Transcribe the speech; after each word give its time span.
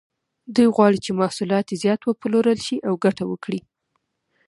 دوی 0.55 0.67
غواړي 0.75 0.97
چې 1.05 1.11
محصولات 1.19 1.65
یې 1.69 1.77
زیات 1.83 2.01
وپلورل 2.03 2.59
شي 2.67 2.77
او 2.87 2.93
ګټه 3.05 3.23
وکړي. 3.27 3.59